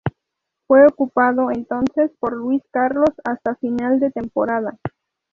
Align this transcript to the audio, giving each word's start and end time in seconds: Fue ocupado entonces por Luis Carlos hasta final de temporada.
Fue 0.65 0.87
ocupado 0.87 1.51
entonces 1.51 2.09
por 2.19 2.35
Luis 2.35 2.63
Carlos 2.71 3.11
hasta 3.23 3.53
final 3.57 3.99
de 3.99 4.09
temporada. 4.09 4.75